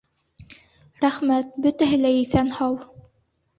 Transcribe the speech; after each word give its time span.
Рәхмәт, 1.03 1.53
бөтәһе 1.67 2.01
лә 2.01 2.15
иҫән-һау. 2.25 2.83